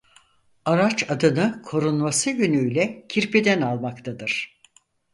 Araç 0.65 1.09
adını 1.11 1.61
korunması 1.61 2.29
yönüyle 2.29 3.05
kirpiden 3.09 3.61
almaktadır. 3.61 4.59